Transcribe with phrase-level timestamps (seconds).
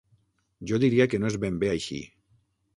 [0.71, 2.03] Jo diria que no és ben bé així.